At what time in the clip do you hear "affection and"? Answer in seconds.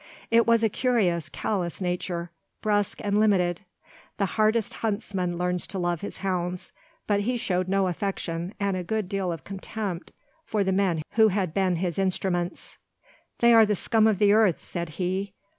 7.85-8.75